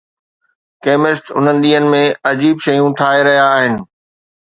chemist 0.85 1.25
انهن 1.41 1.59
ڏينهن 1.65 1.85
۾ 1.91 1.99
عجيب 2.31 2.63
شيون 2.65 2.97
ٺاهي 3.03 3.21
رهيا 3.29 3.45
آهن 3.59 3.77